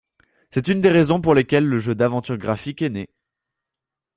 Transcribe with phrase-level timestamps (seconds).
[0.49, 3.07] C'est une des raisons pour lesquelles le jeu d'aventure graphique est né.